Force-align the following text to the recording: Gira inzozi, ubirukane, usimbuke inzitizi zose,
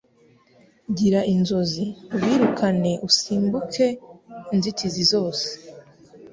Gira 0.97 1.21
inzozi, 1.33 1.85
ubirukane, 2.15 2.91
usimbuke 3.07 3.87
inzitizi 4.53 5.03
zose, 5.11 5.47